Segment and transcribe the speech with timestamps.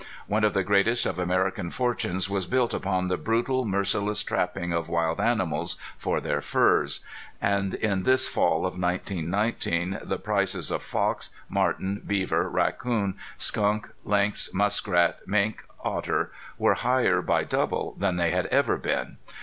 [0.25, 4.89] One of the greatest of American fortunes was built upon the brutal, merciless trapping of
[4.89, 7.01] wild animals for their furs.
[7.39, 14.51] And in this fall of 1919 the prices of fox, marten, beaver, raccoon, skunk, lynx,
[14.55, 19.17] muskrat, mink, otter, were higher by double than they had ever been.